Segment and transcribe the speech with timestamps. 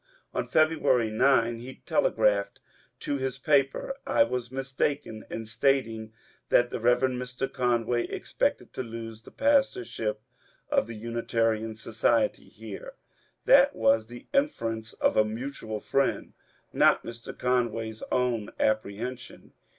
[0.33, 2.59] On February 9 he telegraphed
[3.01, 6.11] to his paper:^^ I was mistaken in stating
[6.49, 7.01] that the Bev.
[7.01, 7.47] Mr.
[7.53, 10.19] Conway expected to lose the pastorship
[10.71, 12.93] of the Unitarian Society here.
[13.45, 16.33] That was the inference of a mutual friend,
[16.73, 17.37] not Mr.
[17.37, 19.53] Conway's own apprehension.